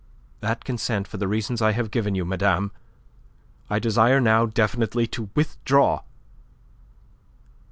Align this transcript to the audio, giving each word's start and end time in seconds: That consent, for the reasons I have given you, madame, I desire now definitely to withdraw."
That 0.39 0.65
consent, 0.65 1.07
for 1.07 1.17
the 1.17 1.27
reasons 1.27 1.61
I 1.61 1.73
have 1.73 1.91
given 1.91 2.15
you, 2.15 2.25
madame, 2.25 2.71
I 3.69 3.77
desire 3.77 4.19
now 4.19 4.47
definitely 4.47 5.05
to 5.05 5.29
withdraw." 5.35 6.01